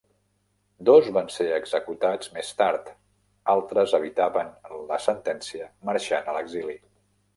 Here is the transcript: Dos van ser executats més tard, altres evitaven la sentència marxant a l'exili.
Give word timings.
Dos 0.87 1.09
van 1.17 1.27
ser 1.33 1.45
executats 1.57 2.31
més 2.37 2.49
tard, 2.61 2.89
altres 3.55 3.95
evitaven 3.99 4.51
la 4.91 4.99
sentència 5.07 5.69
marxant 5.91 6.33
a 6.33 6.37
l'exili. 6.39 6.81